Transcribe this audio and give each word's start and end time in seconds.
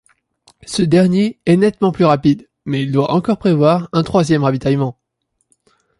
Ce 0.65 0.81
dernier 0.81 1.37
est 1.45 1.57
nettement 1.57 1.91
plus 1.91 2.05
rapide, 2.05 2.49
mais 2.65 2.81
il 2.81 2.91
doit 2.91 3.11
encore 3.11 3.37
prévoir 3.37 3.87
un 3.93 4.01
troisième 4.01 4.43
ravitaillement. 4.43 4.97